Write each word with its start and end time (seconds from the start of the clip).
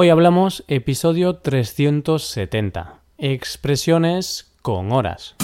Hoy 0.00 0.10
hablamos 0.10 0.62
episodio 0.68 1.38
370, 1.38 3.00
expresiones 3.18 4.48
con 4.62 4.92
horas. 4.92 5.34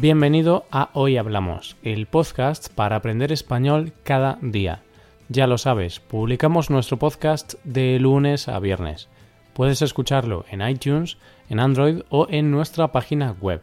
Bienvenido 0.00 0.66
a 0.70 0.90
Hoy 0.92 1.16
Hablamos, 1.16 1.76
el 1.82 2.06
podcast 2.06 2.72
para 2.72 2.94
aprender 2.94 3.32
español 3.32 3.92
cada 4.04 4.38
día. 4.40 4.82
Ya 5.28 5.48
lo 5.48 5.58
sabes, 5.58 5.98
publicamos 5.98 6.70
nuestro 6.70 6.96
podcast 6.96 7.54
de 7.64 7.98
lunes 7.98 8.46
a 8.46 8.60
viernes. 8.60 9.08
Puedes 9.52 9.82
escucharlo 9.82 10.44
en 10.48 10.62
iTunes, 10.62 11.18
en 11.50 11.58
Android 11.58 12.02
o 12.08 12.28
en 12.30 12.52
nuestra 12.52 12.92
página 12.92 13.34
web. 13.40 13.62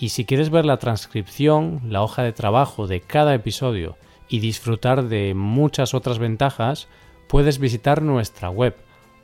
Y 0.00 0.08
si 0.08 0.24
quieres 0.24 0.48
ver 0.48 0.64
la 0.64 0.78
transcripción, 0.78 1.82
la 1.86 2.02
hoja 2.02 2.22
de 2.22 2.32
trabajo 2.32 2.86
de 2.86 3.02
cada 3.02 3.34
episodio 3.34 3.98
y 4.30 4.40
disfrutar 4.40 5.04
de 5.04 5.34
muchas 5.34 5.92
otras 5.92 6.18
ventajas, 6.18 6.88
puedes 7.28 7.58
visitar 7.58 8.00
nuestra 8.00 8.48
web 8.48 8.74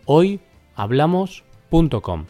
hoyhablamos.com. 0.05 2.27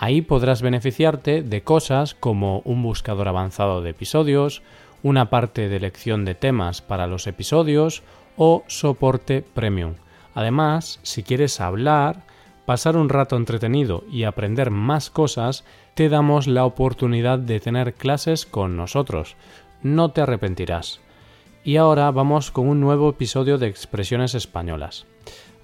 Ahí 0.00 0.22
podrás 0.22 0.60
beneficiarte 0.60 1.42
de 1.42 1.62
cosas 1.62 2.16
como 2.16 2.62
un 2.64 2.82
buscador 2.82 3.28
avanzado 3.28 3.80
de 3.80 3.90
episodios, 3.90 4.62
una 5.04 5.30
parte 5.30 5.68
de 5.68 5.76
elección 5.76 6.24
de 6.24 6.34
temas 6.34 6.82
para 6.82 7.06
los 7.06 7.28
episodios 7.28 8.02
o 8.36 8.64
soporte 8.66 9.44
premium. 9.54 9.94
Además, 10.34 10.98
si 11.04 11.22
quieres 11.22 11.60
hablar, 11.60 12.24
pasar 12.64 12.96
un 12.96 13.08
rato 13.08 13.36
entretenido 13.36 14.04
y 14.10 14.24
aprender 14.24 14.70
más 14.70 15.10
cosas, 15.10 15.64
te 15.94 16.08
damos 16.08 16.46
la 16.46 16.64
oportunidad 16.64 17.38
de 17.38 17.60
tener 17.60 17.94
clases 17.94 18.46
con 18.46 18.76
nosotros. 18.76 19.36
No 19.82 20.10
te 20.10 20.22
arrepentirás. 20.22 21.00
Y 21.62 21.76
ahora 21.76 22.10
vamos 22.10 22.50
con 22.50 22.68
un 22.68 22.80
nuevo 22.80 23.10
episodio 23.10 23.58
de 23.58 23.68
expresiones 23.68 24.34
españolas. 24.34 25.06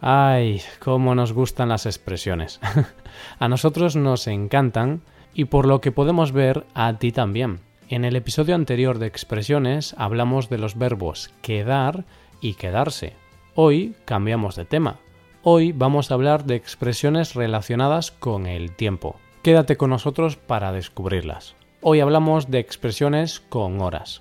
Ay, 0.01 0.63
cómo 0.79 1.15
nos 1.15 1.33
gustan 1.33 1.69
las 1.69 1.87
expresiones. 1.87 2.61
a 3.39 3.49
nosotros 3.49 3.97
nos 3.97 4.27
encantan 4.27 5.03
y 5.35 5.45
por 5.47 5.67
lo 5.67 5.81
que 5.81 5.93
podemos 5.93 6.33
ver 6.33 6.67
a 6.75 6.95
ti 6.99 7.13
también. 7.13 7.61
En 7.89 8.05
el 8.05 8.17
episodio 8.17 8.55
anterior 8.55 8.99
de 8.99 9.07
expresiones 9.07 9.95
hablamos 9.99 10.49
de 10.49 10.59
los 10.59 10.79
verbos 10.79 11.33
quedar 11.43 12.05
y 12.41 12.55
quedarse. 12.55 13.15
Hoy 13.55 13.95
cambiamos 14.07 14.57
de 14.57 14.65
tema 14.65 15.01
Hoy 15.43 15.73
vamos 15.73 16.11
a 16.11 16.15
hablar 16.15 16.45
de 16.45 16.55
expresiones 16.55 17.33
relacionadas 17.33 18.11
con 18.11 18.47
el 18.47 18.73
tiempo. 18.73 19.17
Quédate 19.43 19.79
con 19.79 19.89
nosotros 19.89 20.37
para 20.37 20.71
descubrirlas. 20.71 21.57
Hoy 21.81 22.01
hablamos 22.01 22.51
de 22.51 22.59
expresiones 22.59 23.41
con 23.41 23.81
horas. 23.81 24.21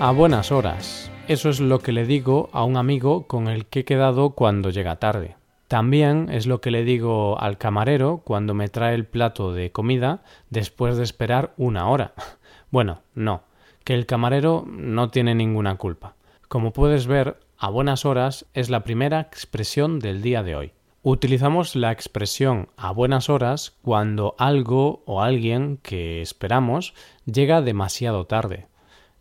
A 0.00 0.10
buenas 0.10 0.50
horas. 0.50 1.08
Eso 1.28 1.50
es 1.50 1.60
lo 1.60 1.78
que 1.78 1.92
le 1.92 2.04
digo 2.04 2.50
a 2.52 2.64
un 2.64 2.76
amigo 2.76 3.28
con 3.28 3.46
el 3.46 3.66
que 3.66 3.80
he 3.80 3.84
quedado 3.84 4.30
cuando 4.30 4.70
llega 4.70 4.96
tarde. 4.96 5.36
También 5.68 6.30
es 6.32 6.48
lo 6.48 6.60
que 6.60 6.72
le 6.72 6.82
digo 6.82 7.40
al 7.40 7.58
camarero 7.58 8.22
cuando 8.24 8.54
me 8.54 8.68
trae 8.68 8.96
el 8.96 9.06
plato 9.06 9.52
de 9.52 9.70
comida 9.70 10.24
después 10.50 10.96
de 10.96 11.04
esperar 11.04 11.54
una 11.56 11.88
hora. 11.88 12.14
Bueno, 12.70 13.00
no, 13.14 13.44
que 13.88 13.94
el 13.94 14.04
camarero 14.04 14.66
no 14.68 15.08
tiene 15.08 15.34
ninguna 15.34 15.76
culpa. 15.76 16.14
Como 16.48 16.74
puedes 16.74 17.06
ver, 17.06 17.38
a 17.56 17.70
buenas 17.70 18.04
horas 18.04 18.44
es 18.52 18.68
la 18.68 18.84
primera 18.84 19.18
expresión 19.18 19.98
del 19.98 20.20
día 20.20 20.42
de 20.42 20.56
hoy. 20.56 20.72
Utilizamos 21.02 21.74
la 21.74 21.90
expresión 21.90 22.68
a 22.76 22.92
buenas 22.92 23.30
horas 23.30 23.78
cuando 23.80 24.34
algo 24.36 25.02
o 25.06 25.22
alguien 25.22 25.78
que 25.78 26.20
esperamos 26.20 26.92
llega 27.24 27.62
demasiado 27.62 28.26
tarde. 28.26 28.66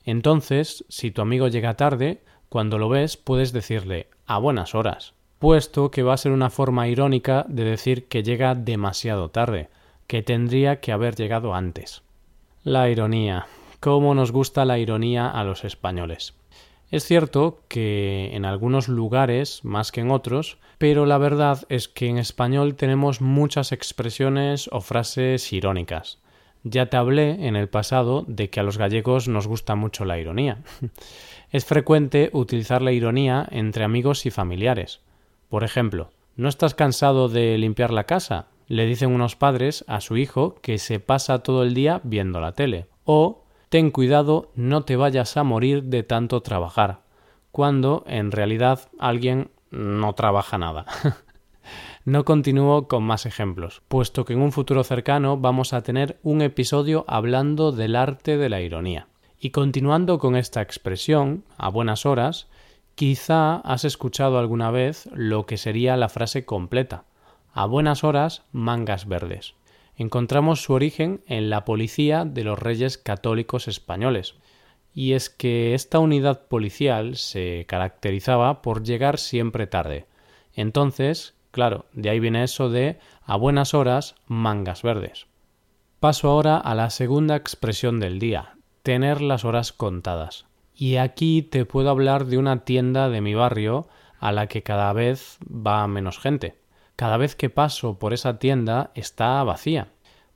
Entonces, 0.03 0.83
si 0.89 1.11
tu 1.11 1.21
amigo 1.21 1.47
llega 1.47 1.77
tarde, 1.77 2.21
cuando 2.49 2.77
lo 2.77 2.89
ves 2.89 3.15
puedes 3.15 3.53
decirle 3.53 4.09
a 4.25 4.37
buenas 4.37 4.75
horas, 4.75 5.13
puesto 5.39 5.92
que 5.92 6.03
va 6.03 6.13
a 6.13 6.17
ser 6.17 6.33
una 6.33 6.49
forma 6.49 6.89
irónica 6.89 7.45
de 7.47 7.63
decir 7.63 8.09
que 8.09 8.21
llega 8.21 8.53
demasiado 8.53 9.30
tarde, 9.30 9.69
que 10.08 10.23
tendría 10.23 10.81
que 10.81 10.92
haber 10.92 11.15
llegado 11.15 11.55
antes. 11.55 12.03
La 12.65 12.89
ironía 12.89 13.47
cómo 13.80 14.14
nos 14.15 14.32
gusta 14.32 14.65
la 14.65 14.80
ironía 14.80 15.30
a 15.30 15.43
los 15.43 15.64
españoles. 15.64 16.36
Es 16.89 17.04
cierto 17.04 17.61
que 17.67 18.32
en 18.33 18.45
algunos 18.45 18.88
lugares 18.88 19.64
más 19.64 19.92
que 19.92 20.02
en 20.02 20.11
otros, 20.11 20.58
pero 20.77 21.05
la 21.05 21.17
verdad 21.17 21.65
es 21.70 21.87
que 21.87 22.08
en 22.08 22.17
español 22.17 22.76
tenemos 22.76 23.20
muchas 23.20 23.71
expresiones 23.71 24.70
o 24.71 24.80
frases 24.80 25.52
irónicas. 25.52 26.20
Ya 26.64 26.87
te 26.87 26.98
hablé 26.98 27.48
en 27.48 27.55
el 27.55 27.67
pasado 27.67 28.23
de 28.27 28.49
que 28.49 28.60
a 28.60 28.64
los 28.64 28.77
gallegos 28.77 29.27
nos 29.27 29.48
gusta 29.48 29.76
mucho 29.76 30.05
la 30.05 30.17
ironía. 30.17 30.60
es 31.52 31.66
frecuente 31.66 32.30
utilizar 32.33 32.82
la 32.82 32.92
ironía 32.92 33.48
entre 33.52 33.83
amigos 33.83 34.26
y 34.26 34.32
familiares. 34.32 35.02
Por 35.49 35.64
ejemplo, 35.64 36.11
¿no 36.36 36.48
estás 36.49 36.73
cansado 36.73 37.30
de 37.30 37.58
limpiar 37.58 37.92
la 37.92 38.05
casa? 38.05 38.48
le 38.67 38.86
dicen 38.86 39.11
unos 39.11 39.36
padres 39.36 39.86
a 39.87 40.02
su 40.02 40.17
hijo 40.17 40.55
que 40.61 40.77
se 40.77 40.99
pasa 40.99 41.39
todo 41.39 41.64
el 41.64 41.73
día 41.73 42.02
viendo 42.04 42.39
la 42.39 42.52
tele. 42.52 42.87
O 43.05 43.43
ten 43.70 43.92
cuidado, 43.92 44.52
no 44.55 44.83
te 44.83 44.95
vayas 44.95 45.38
a 45.38 45.44
morir 45.44 45.83
de 45.83 46.04
tanto 46.04 46.42
trabajar, 46.42 47.02
cuando 47.52 48.04
en 48.08 48.32
realidad 48.32 48.89
alguien 49.00 49.52
no 49.72 50.14
trabaja 50.14 50.58
nada. 50.58 50.86
no 52.05 52.23
continúo 52.23 52.88
con 52.88 53.04
más 53.04 53.26
ejemplos, 53.26 53.82
puesto 53.88 54.26
que 54.26 54.33
en 54.33 54.42
un 54.42 54.52
futuro 54.52 54.83
cercano 54.83 55.38
vamos 55.38 55.73
a 55.73 55.82
tener 55.82 56.20
un 56.23 56.42
episodio 56.42 57.04
hablando 57.08 57.72
del 57.72 57.95
arte 57.95 58.38
de 58.38 58.50
la 58.50 58.61
ironía. 58.61 59.08
Y 59.39 59.52
continuando 59.52 60.17
con 60.17 60.36
esta 60.36 60.61
expresión, 60.61 61.44
a 61.58 61.70
buenas 61.70 62.05
horas, 62.05 62.48
quizá 62.95 63.58
has 63.58 63.86
escuchado 63.86 64.39
alguna 64.39 64.72
vez 64.72 65.10
lo 65.14 65.45
que 65.45 65.58
sería 65.58 65.98
la 65.98 66.10
frase 66.10 66.45
completa. 66.45 67.04
A 67.54 67.66
buenas 67.66 68.04
horas, 68.04 68.44
mangas 68.52 69.08
verdes 69.08 69.55
encontramos 69.97 70.61
su 70.61 70.73
origen 70.73 71.21
en 71.27 71.49
la 71.49 71.65
policía 71.65 72.23
de 72.23 72.43
los 72.43 72.58
reyes 72.58 72.97
católicos 72.97 73.67
españoles. 73.67 74.35
Y 74.93 75.13
es 75.13 75.30
que 75.30 75.73
esta 75.73 75.99
unidad 75.99 76.47
policial 76.47 77.17
se 77.17 77.65
caracterizaba 77.67 78.61
por 78.61 78.83
llegar 78.83 79.17
siempre 79.17 79.67
tarde. 79.67 80.05
Entonces, 80.53 81.36
claro, 81.52 81.86
de 81.93 82.09
ahí 82.09 82.19
viene 82.19 82.43
eso 82.43 82.69
de 82.69 82.99
a 83.23 83.36
buenas 83.36 83.73
horas, 83.73 84.15
mangas 84.27 84.83
verdes. 84.83 85.27
Paso 85.99 86.30
ahora 86.30 86.57
a 86.57 86.75
la 86.75 86.89
segunda 86.91 87.36
expresión 87.36 87.99
del 87.99 88.19
día, 88.19 88.55
tener 88.83 89.21
las 89.21 89.45
horas 89.45 89.73
contadas. 89.73 90.45
Y 90.75 90.97
aquí 90.97 91.41
te 91.41 91.65
puedo 91.65 91.89
hablar 91.89 92.25
de 92.25 92.37
una 92.37 92.63
tienda 92.65 93.09
de 93.09 93.21
mi 93.21 93.33
barrio 93.33 93.87
a 94.19 94.31
la 94.31 94.47
que 94.47 94.61
cada 94.61 94.93
vez 94.93 95.39
va 95.43 95.87
menos 95.87 96.19
gente 96.19 96.55
cada 96.97 97.17
vez 97.17 97.35
que 97.35 97.52
paso 97.52 97.99
por 97.99 98.11
esa 98.11 98.39
tienda 98.39 98.91
está 98.95 99.41
vacía, 99.43 99.89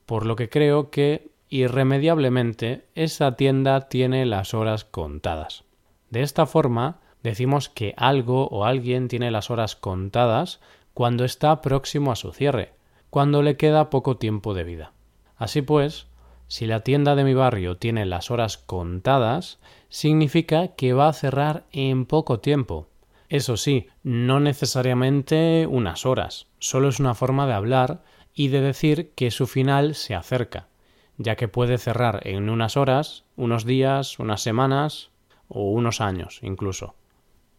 por 0.06 0.26
lo 0.28 0.36
que 0.36 0.48
creo 0.48 0.92
que 0.92 1.32
irremediablemente 1.50 2.86
esa 2.96 3.36
tienda 3.36 3.90
tiene 3.90 4.26
las 4.26 4.54
horas 4.54 4.86
contadas. 4.86 5.66
De 6.12 6.22
esta 6.22 6.46
forma, 6.46 7.00
decimos 7.24 7.68
que 7.68 7.96
algo 7.98 8.48
o 8.48 8.64
alguien 8.64 9.08
tiene 9.08 9.32
las 9.32 9.50
horas 9.50 9.76
contadas 9.76 10.62
cuando 10.94 11.26
está 11.26 11.62
próximo 11.62 12.12
a 12.12 12.16
su 12.16 12.32
cierre, 12.32 12.74
cuando 13.10 13.42
le 13.42 13.58
queda 13.58 13.90
poco 13.90 14.18
tiempo 14.18 14.54
de 14.54 14.64
vida. 14.64 14.94
Así 15.38 15.64
pues, 15.64 16.06
si 16.48 16.68
la 16.68 16.82
tienda 16.82 17.16
de 17.16 17.24
mi 17.24 17.34
barrio 17.34 17.78
tiene 17.78 18.06
las 18.06 18.30
horas 18.30 18.60
contadas, 18.60 19.58
significa 19.90 20.68
que 20.76 20.94
va 20.94 21.08
a 21.08 21.14
cerrar 21.14 21.64
en 21.72 22.06
poco 22.06 22.40
tiempo, 22.40 22.88
eso 23.32 23.56
sí, 23.56 23.88
no 24.04 24.42
necesariamente 24.42 25.66
unas 25.66 26.06
horas, 26.06 26.48
solo 26.60 26.90
es 26.90 27.00
una 27.00 27.16
forma 27.16 27.48
de 27.48 27.54
hablar 27.54 28.04
y 28.34 28.50
de 28.50 28.60
decir 28.60 29.14
que 29.16 29.32
su 29.32 29.48
final 29.48 29.96
se 29.96 30.16
acerca, 30.16 30.68
ya 31.16 31.38
que 31.38 31.48
puede 31.48 31.78
cerrar 31.78 32.28
en 32.28 32.50
unas 32.50 32.76
horas, 32.76 33.24
unos 33.38 33.64
días, 33.64 34.20
unas 34.20 34.42
semanas 34.42 35.12
o 35.48 35.72
unos 35.72 36.02
años 36.02 36.40
incluso. 36.44 36.96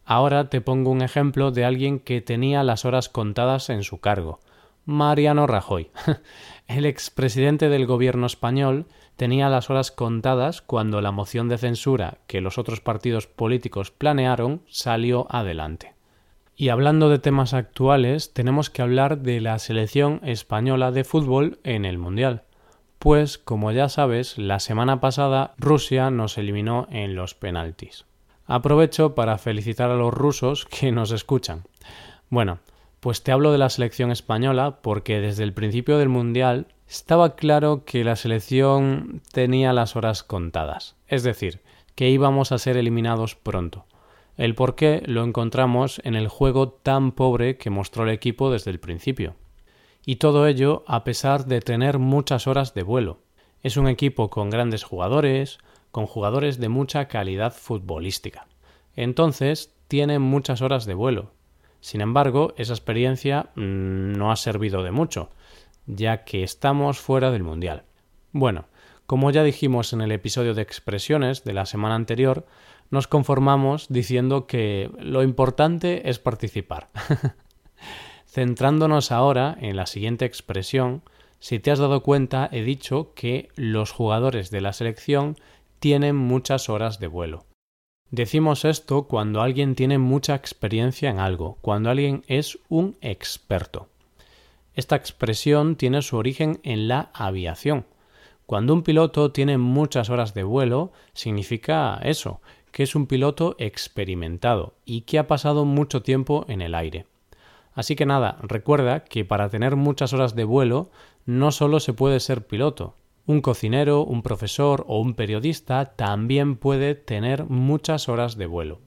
Ahora 0.05 0.47
te 0.47 0.61
pongo 0.61 0.91
un 0.91 1.01
ejemplo 1.01 1.49
de 1.49 1.65
alguien 1.65 1.97
que 1.97 2.21
tenía 2.21 2.61
las 2.61 2.85
horas 2.85 3.09
contadas 3.09 3.71
en 3.71 3.81
su 3.81 3.99
cargo. 3.99 4.41
Mariano 4.85 5.47
Rajoy. 5.47 5.91
El 6.67 6.85
expresidente 6.85 7.69
del 7.69 7.85
gobierno 7.85 8.25
español 8.25 8.85
tenía 9.15 9.49
las 9.49 9.69
horas 9.69 9.91
contadas 9.91 10.61
cuando 10.61 11.01
la 11.01 11.11
moción 11.11 11.49
de 11.49 11.57
censura 11.57 12.17
que 12.27 12.41
los 12.41 12.57
otros 12.57 12.81
partidos 12.81 13.27
políticos 13.27 13.91
planearon 13.91 14.61
salió 14.67 15.27
adelante. 15.29 15.93
Y 16.55 16.69
hablando 16.69 17.09
de 17.09 17.19
temas 17.19 17.53
actuales, 17.53 18.33
tenemos 18.33 18.69
que 18.69 18.81
hablar 18.81 19.19
de 19.19 19.41
la 19.41 19.57
selección 19.59 20.19
española 20.23 20.91
de 20.91 21.03
fútbol 21.03 21.59
en 21.63 21.85
el 21.85 21.97
Mundial. 21.97 22.43
Pues, 22.99 23.37
como 23.37 23.71
ya 23.71 23.89
sabes, 23.89 24.37
la 24.37 24.59
semana 24.59 24.99
pasada 24.99 25.55
Rusia 25.57 26.11
nos 26.11 26.37
eliminó 26.37 26.87
en 26.91 27.15
los 27.15 27.33
penaltis. 27.33 28.05
Aprovecho 28.45 29.15
para 29.15 29.37
felicitar 29.37 29.89
a 29.89 29.95
los 29.95 30.13
rusos 30.13 30.65
que 30.65 30.91
nos 30.91 31.11
escuchan. 31.11 31.63
Bueno, 32.29 32.59
pues 33.03 33.21
te 33.21 33.33
hablo 33.33 33.51
de 33.51 33.57
la 33.57 33.69
selección 33.69 34.11
española 34.11 34.79
porque 34.81 35.19
desde 35.19 35.43
el 35.43 35.51
principio 35.51 35.97
del 35.97 36.07
Mundial 36.07 36.67
estaba 36.87 37.35
claro 37.35 37.83
que 37.83 38.05
la 38.05 38.15
selección 38.15 39.21
tenía 39.33 39.73
las 39.73 39.97
horas 39.97 40.23
contadas, 40.23 40.95
es 41.09 41.21
decir, 41.23 41.59
que 41.95 42.09
íbamos 42.09 42.53
a 42.53 42.57
ser 42.57 42.77
eliminados 42.77 43.35
pronto. 43.35 43.83
El 44.37 44.55
porqué 44.55 45.03
lo 45.05 45.25
encontramos 45.25 45.99
en 46.05 46.15
el 46.15 46.29
juego 46.29 46.69
tan 46.69 47.11
pobre 47.11 47.57
que 47.57 47.69
mostró 47.69 48.05
el 48.05 48.11
equipo 48.11 48.49
desde 48.49 48.71
el 48.71 48.79
principio. 48.79 49.35
Y 50.05 50.15
todo 50.15 50.47
ello 50.47 50.85
a 50.87 51.03
pesar 51.03 51.45
de 51.45 51.59
tener 51.59 51.99
muchas 51.99 52.47
horas 52.47 52.73
de 52.73 52.83
vuelo. 52.83 53.19
Es 53.63 53.75
un 53.75 53.89
equipo 53.89 54.29
con 54.29 54.49
grandes 54.49 54.85
jugadores, 54.85 55.57
con 55.91 56.05
jugadores 56.05 56.57
de 56.57 56.69
mucha 56.69 57.09
calidad 57.09 57.53
futbolística. 57.53 58.47
Entonces, 58.95 59.73
tiene 59.89 60.19
muchas 60.19 60.61
horas 60.61 60.85
de 60.85 60.93
vuelo. 60.93 61.31
Sin 61.83 61.99
embargo, 61.99 62.53
esa 62.55 62.71
experiencia 62.71 63.49
mm, 63.55 64.13
no 64.13 64.31
ha 64.31 64.37
servido 64.37 64.83
de 64.83 64.91
mucho, 64.91 65.31
ya 65.85 66.23
que 66.23 66.41
estamos 66.41 66.97
fuera 66.97 67.29
del 67.29 67.43
Mundial. 67.43 67.83
Bueno, 68.31 68.67
como 69.05 69.29
ya 69.31 69.43
dijimos 69.43 69.91
en 69.91 69.99
el 69.99 70.13
episodio 70.13 70.53
de 70.53 70.61
expresiones 70.61 71.43
de 71.43 71.51
la 71.51 71.65
semana 71.65 71.95
anterior, 71.95 72.45
nos 72.89 73.07
conformamos 73.07 73.87
diciendo 73.89 74.47
que 74.47 74.91
lo 74.97 75.23
importante 75.23 76.09
es 76.09 76.19
participar. 76.19 76.89
Centrándonos 78.27 79.11
ahora 79.11 79.57
en 79.59 79.75
la 79.75 79.85
siguiente 79.85 80.23
expresión, 80.23 81.03
si 81.39 81.59
te 81.59 81.69
has 81.69 81.79
dado 81.79 82.01
cuenta 82.01 82.47
he 82.53 82.63
dicho 82.63 83.13
que 83.13 83.49
los 83.55 83.91
jugadores 83.91 84.51
de 84.51 84.61
la 84.61 84.71
selección 84.71 85.35
tienen 85.79 86.15
muchas 86.15 86.69
horas 86.69 87.01
de 87.01 87.07
vuelo. 87.07 87.43
Decimos 88.13 88.63
esto 88.63 89.07
cuando 89.07 89.41
alguien 89.41 89.73
tiene 89.73 89.97
mucha 89.97 90.35
experiencia 90.35 91.09
en 91.09 91.17
algo, 91.17 91.57
cuando 91.61 91.89
alguien 91.89 92.23
es 92.27 92.59
un 92.69 92.95
experto. 93.01 93.87
Esta 94.75 94.95
expresión 94.95 95.77
tiene 95.77 96.03
su 96.03 96.17
origen 96.17 96.59
en 96.61 96.87
la 96.87 97.09
aviación. 97.15 97.87
Cuando 98.45 98.71
un 98.75 98.83
piloto 98.83 99.31
tiene 99.31 99.57
muchas 99.57 100.11
horas 100.11 100.35
de 100.35 100.43
vuelo, 100.43 100.91
significa 101.13 101.99
eso, 102.03 102.39
que 102.71 102.83
es 102.83 102.93
un 102.93 103.07
piloto 103.07 103.55
experimentado 103.57 104.75
y 104.85 105.01
que 105.01 105.17
ha 105.17 105.25
pasado 105.25 105.65
mucho 105.65 106.03
tiempo 106.03 106.45
en 106.47 106.61
el 106.61 106.75
aire. 106.75 107.07
Así 107.73 107.95
que 107.95 108.05
nada, 108.05 108.37
recuerda 108.43 109.05
que 109.05 109.25
para 109.25 109.49
tener 109.49 109.75
muchas 109.75 110.13
horas 110.13 110.35
de 110.35 110.43
vuelo 110.43 110.91
no 111.25 111.51
solo 111.51 111.79
se 111.79 111.93
puede 111.93 112.19
ser 112.19 112.45
piloto. 112.45 112.93
Un 113.25 113.39
cocinero, 113.39 114.03
un 114.03 114.21
profesor 114.21 114.83
o 114.85 114.99
un 114.99 115.13
periodista 115.13 115.95
también 115.95 116.57
puede 116.57 116.93
tener 116.93 117.45
muchas 117.45 118.09
horas 118.09 118.35
de 118.35 118.47
vuelo. 118.47 118.81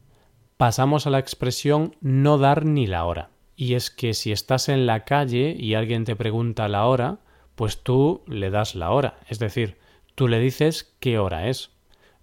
Pasamos 0.59 1.07
a 1.07 1.11
la 1.11 1.19
expresión 1.19 1.97
no 2.03 2.37
dar 2.37 2.67
ni 2.67 2.87
la 2.87 3.07
hora. 3.07 3.31
Y 3.57 3.75
es 3.75 3.91
que 3.91 4.13
si 4.13 4.33
estás 4.33 4.69
en 4.69 4.85
la 4.85 5.05
calle 5.05 5.57
y 5.59 5.73
alguien 5.73 6.05
te 6.05 6.17
pregunta 6.17 6.69
la 6.69 6.85
hora, 6.85 7.21
pues 7.55 7.83
tú 7.83 8.25
le 8.27 8.51
das 8.51 8.75
la 8.75 8.91
hora, 8.91 9.19
es 9.31 9.39
decir, 9.39 9.79
tú 10.15 10.29
le 10.29 10.39
dices 10.39 10.95
qué 11.01 11.19
hora 11.19 11.49
es. 11.49 11.71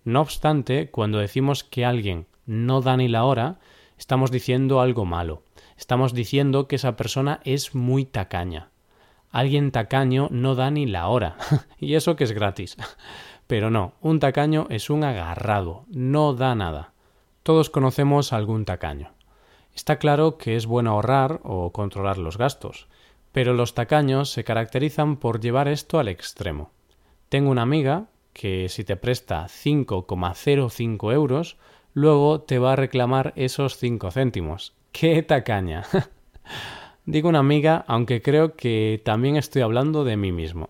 No 0.04 0.22
obstante, 0.22 0.92
cuando 0.92 1.18
decimos 1.18 1.64
que 1.64 1.84
alguien 1.84 2.28
no 2.46 2.82
da 2.82 2.96
ni 2.96 3.08
la 3.08 3.24
hora, 3.24 3.60
estamos 3.98 4.30
diciendo 4.30 4.82
algo 4.82 5.06
malo. 5.06 5.42
Estamos 5.78 6.14
diciendo 6.14 6.68
que 6.68 6.76
esa 6.76 6.96
persona 6.96 7.40
es 7.44 7.74
muy 7.74 8.06
tacaña. 8.06 8.70
Alguien 9.34 9.72
tacaño 9.72 10.28
no 10.30 10.54
da 10.54 10.70
ni 10.70 10.86
la 10.86 11.08
hora. 11.08 11.38
y 11.80 11.96
eso 11.96 12.16
que 12.16 12.24
es 12.24 12.32
gratis. 12.32 12.78
Pero 13.48 13.72
no, 13.72 13.96
un 14.00 14.20
tacaño 14.20 14.68
es 14.70 14.92
un 14.92 15.04
agarrado, 15.04 15.86
no 15.90 16.34
da 16.34 16.54
nada. 16.54 16.94
Todos 17.42 17.72
conocemos 17.72 18.32
algún 18.32 18.64
tacaño. 18.64 19.12
Está 19.74 19.98
claro 19.98 20.38
que 20.38 20.56
es 20.56 20.68
bueno 20.68 20.92
ahorrar 20.92 21.42
o 21.44 21.72
controlar 21.72 22.20
los 22.20 22.38
gastos, 22.38 22.88
pero 23.32 23.54
los 23.54 23.74
tacaños 23.74 24.32
se 24.32 24.44
caracterizan 24.44 25.18
por 25.18 25.40
llevar 25.40 25.68
esto 25.68 26.00
al 26.00 26.08
extremo. 26.10 26.72
Tengo 27.28 27.50
una 27.50 27.64
amiga 27.64 28.06
que 28.34 28.70
si 28.70 28.84
te 28.84 28.96
presta 28.96 29.48
5,05 29.48 31.12
euros, 31.12 31.58
luego 31.94 32.42
te 32.42 32.60
va 32.60 32.74
a 32.74 32.78
reclamar 32.78 33.34
esos 33.36 33.78
5 33.78 34.12
céntimos. 34.12 34.76
¡Qué 34.92 35.24
tacaña! 35.24 35.84
Digo 37.06 37.28
una 37.28 37.40
amiga, 37.40 37.84
aunque 37.88 38.22
creo 38.22 38.56
que 38.56 39.02
también 39.04 39.36
estoy 39.36 39.62
hablando 39.62 40.06
de 40.06 40.16
mí 40.16 40.32
mismo. 40.32 40.70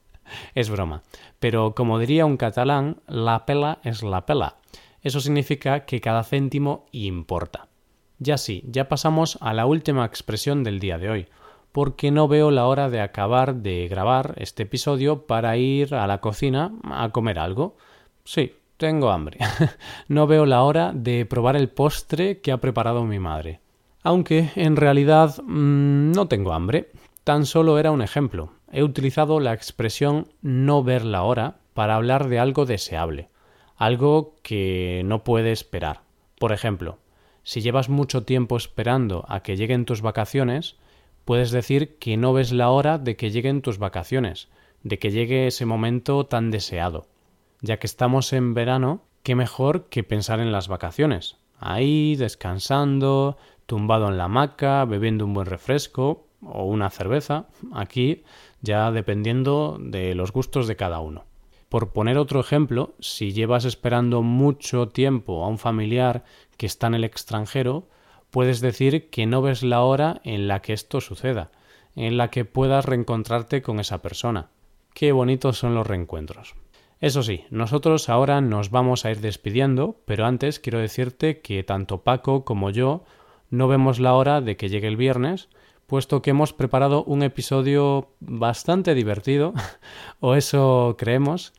es 0.54 0.68
broma. 0.68 1.02
Pero 1.38 1.74
como 1.74 1.98
diría 1.98 2.26
un 2.26 2.36
catalán, 2.36 3.00
la 3.06 3.46
pela 3.46 3.78
es 3.82 4.02
la 4.02 4.26
pela. 4.26 4.56
Eso 5.02 5.20
significa 5.20 5.86
que 5.86 6.02
cada 6.02 6.22
céntimo 6.22 6.84
importa. 6.92 7.68
Ya 8.18 8.36
sí, 8.36 8.62
ya 8.66 8.88
pasamos 8.88 9.38
a 9.40 9.54
la 9.54 9.64
última 9.64 10.04
expresión 10.04 10.62
del 10.62 10.80
día 10.80 10.98
de 10.98 11.08
hoy, 11.08 11.26
porque 11.72 12.10
no 12.10 12.28
veo 12.28 12.50
la 12.50 12.66
hora 12.66 12.90
de 12.90 13.00
acabar 13.00 13.54
de 13.54 13.88
grabar 13.88 14.34
este 14.36 14.64
episodio 14.64 15.26
para 15.26 15.56
ir 15.56 15.94
a 15.94 16.06
la 16.06 16.20
cocina 16.20 16.72
a 16.84 17.08
comer 17.08 17.38
algo. 17.38 17.78
Sí, 18.24 18.52
tengo 18.76 19.10
hambre. 19.10 19.38
no 20.08 20.26
veo 20.26 20.44
la 20.44 20.62
hora 20.62 20.92
de 20.94 21.24
probar 21.24 21.56
el 21.56 21.70
postre 21.70 22.42
que 22.42 22.52
ha 22.52 22.58
preparado 22.58 23.04
mi 23.06 23.18
madre. 23.18 23.60
Aunque 24.02 24.50
en 24.54 24.76
realidad 24.76 25.36
mmm, 25.42 26.12
no 26.12 26.28
tengo 26.28 26.52
hambre. 26.52 26.90
Tan 27.24 27.44
solo 27.46 27.78
era 27.78 27.90
un 27.90 28.02
ejemplo. 28.02 28.54
He 28.72 28.82
utilizado 28.82 29.40
la 29.40 29.52
expresión 29.52 30.28
no 30.42 30.82
ver 30.82 31.04
la 31.04 31.22
hora 31.22 31.58
para 31.74 31.96
hablar 31.96 32.28
de 32.28 32.38
algo 32.38 32.66
deseable, 32.66 33.28
algo 33.76 34.36
que 34.42 35.02
no 35.04 35.22
puede 35.22 35.52
esperar. 35.52 36.02
Por 36.38 36.52
ejemplo, 36.52 36.98
si 37.42 37.60
llevas 37.60 37.88
mucho 37.88 38.22
tiempo 38.24 38.56
esperando 38.56 39.24
a 39.28 39.40
que 39.40 39.56
lleguen 39.56 39.84
tus 39.84 40.02
vacaciones, 40.02 40.76
puedes 41.24 41.50
decir 41.50 41.98
que 41.98 42.16
no 42.16 42.32
ves 42.32 42.52
la 42.52 42.70
hora 42.70 42.98
de 42.98 43.16
que 43.16 43.30
lleguen 43.30 43.62
tus 43.62 43.78
vacaciones, 43.78 44.48
de 44.82 44.98
que 44.98 45.10
llegue 45.10 45.46
ese 45.46 45.66
momento 45.66 46.24
tan 46.26 46.50
deseado. 46.50 47.06
Ya 47.60 47.78
que 47.78 47.86
estamos 47.86 48.32
en 48.32 48.54
verano, 48.54 49.02
qué 49.22 49.34
mejor 49.34 49.86
que 49.88 50.02
pensar 50.02 50.40
en 50.40 50.52
las 50.52 50.68
vacaciones. 50.68 51.36
Ahí, 51.58 52.16
descansando, 52.16 53.36
tumbado 53.70 54.08
en 54.08 54.18
la 54.18 54.24
hamaca, 54.24 54.84
bebiendo 54.84 55.24
un 55.24 55.32
buen 55.32 55.46
refresco 55.46 56.26
o 56.42 56.64
una 56.64 56.90
cerveza, 56.90 57.46
aquí 57.72 58.24
ya 58.62 58.90
dependiendo 58.90 59.78
de 59.80 60.16
los 60.16 60.32
gustos 60.32 60.66
de 60.66 60.74
cada 60.74 60.98
uno. 60.98 61.24
Por 61.68 61.92
poner 61.92 62.18
otro 62.18 62.40
ejemplo, 62.40 62.94
si 62.98 63.32
llevas 63.32 63.64
esperando 63.64 64.22
mucho 64.22 64.88
tiempo 64.88 65.44
a 65.44 65.46
un 65.46 65.56
familiar 65.56 66.24
que 66.56 66.66
está 66.66 66.88
en 66.88 66.94
el 66.94 67.04
extranjero, 67.04 67.86
puedes 68.30 68.60
decir 68.60 69.08
que 69.08 69.26
no 69.26 69.40
ves 69.40 69.62
la 69.62 69.82
hora 69.82 70.20
en 70.24 70.48
la 70.48 70.62
que 70.62 70.72
esto 70.72 71.00
suceda, 71.00 71.52
en 71.94 72.16
la 72.16 72.28
que 72.28 72.44
puedas 72.44 72.86
reencontrarte 72.86 73.62
con 73.62 73.78
esa 73.78 74.02
persona. 74.02 74.48
Qué 74.94 75.12
bonitos 75.12 75.58
son 75.58 75.76
los 75.76 75.86
reencuentros. 75.86 76.56
Eso 76.98 77.22
sí, 77.22 77.44
nosotros 77.50 78.08
ahora 78.08 78.40
nos 78.40 78.70
vamos 78.72 79.04
a 79.04 79.12
ir 79.12 79.20
despidiendo, 79.20 80.00
pero 80.06 80.26
antes 80.26 80.58
quiero 80.58 80.80
decirte 80.80 81.40
que 81.40 81.62
tanto 81.62 81.98
Paco 82.02 82.44
como 82.44 82.70
yo 82.70 83.04
no 83.50 83.68
vemos 83.68 84.00
la 84.00 84.14
hora 84.14 84.40
de 84.40 84.56
que 84.56 84.68
llegue 84.68 84.88
el 84.88 84.96
viernes, 84.96 85.48
puesto 85.86 86.22
que 86.22 86.30
hemos 86.30 86.52
preparado 86.52 87.04
un 87.04 87.22
episodio 87.22 88.14
bastante 88.20 88.94
divertido, 88.94 89.52
o 90.20 90.34
eso 90.34 90.94
creemos, 90.98 91.52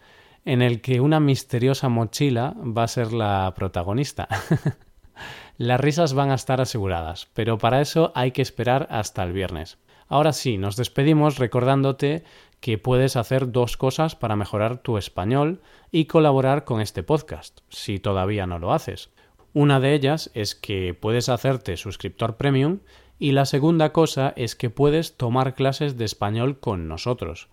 en 0.45 0.61
el 0.61 0.81
que 0.81 1.01
una 1.01 1.19
misteriosa 1.19 1.89
mochila 1.89 2.55
va 2.57 2.83
a 2.83 2.87
ser 2.87 3.13
la 3.13 3.53
protagonista. 3.55 4.27
Las 5.57 5.79
risas 5.79 6.13
van 6.13 6.31
a 6.31 6.35
estar 6.35 6.61
aseguradas, 6.61 7.27
pero 7.33 7.57
para 7.57 7.81
eso 7.81 8.11
hay 8.15 8.31
que 8.31 8.41
esperar 8.41 8.87
hasta 8.89 9.21
el 9.23 9.33
viernes. 9.33 9.77
Ahora 10.07 10.33
sí, 10.33 10.57
nos 10.57 10.75
despedimos 10.75 11.37
recordándote 11.37 12.23
que 12.59 12.77
puedes 12.77 13.15
hacer 13.15 13.51
dos 13.51 13.77
cosas 13.77 14.15
para 14.15 14.35
mejorar 14.35 14.77
tu 14.77 14.97
español 14.97 15.61
y 15.91 16.05
colaborar 16.05 16.63
con 16.63 16.81
este 16.81 17.03
podcast, 17.03 17.59
si 17.69 17.99
todavía 17.99 18.47
no 18.47 18.59
lo 18.59 18.73
haces. 18.73 19.09
Una 19.53 19.79
de 19.79 19.93
ellas 19.93 20.31
es 20.33 20.55
que 20.55 20.93
puedes 20.93 21.29
hacerte 21.29 21.77
suscriptor 21.77 22.37
premium 22.37 22.79
y 23.19 23.33
la 23.33 23.45
segunda 23.45 23.91
cosa 23.91 24.33
es 24.35 24.55
que 24.55 24.69
puedes 24.69 25.17
tomar 25.17 25.53
clases 25.53 25.97
de 25.97 26.05
español 26.05 26.59
con 26.59 26.87
nosotros. 26.87 27.49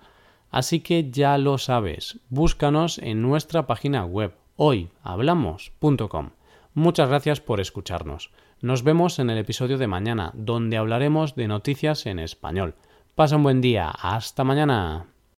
Así 0.51 0.81
que 0.81 1.11
ya 1.11 1.37
lo 1.39 1.59
sabes, 1.59 2.21
búscanos 2.31 2.99
en 2.99 3.21
nuestra 3.21 3.67
página 3.67 4.05
web 4.05 4.35
hoyhablamos.com. 4.57 6.31
Muchas 6.75 7.09
gracias 7.09 7.41
por 7.41 7.61
escucharnos. 7.61 8.31
Nos 8.61 8.83
vemos 8.83 9.19
en 9.19 9.31
el 9.31 9.39
episodio 9.39 9.79
de 9.79 9.87
mañana, 9.87 10.33
donde 10.35 10.77
hablaremos 10.77 11.35
de 11.35 11.49
noticias 11.49 12.07
en 12.07 12.19
español. 12.19 12.75
Pasa 13.15 13.37
un 13.37 13.43
buen 13.43 13.61
día. 13.61 13.91
Hasta 13.91 14.45
mañana. 14.45 15.18